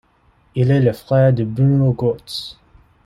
Il 0.55 0.71
est 0.71 0.79
le 0.79 0.93
frère 0.93 1.31
de 1.31 1.43
Bruno 1.43 1.93
Götze. 1.93 2.57